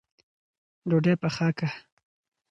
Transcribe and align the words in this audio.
ډوډۍ 0.89 1.15
پخه 1.21 1.47
که 1.57 1.67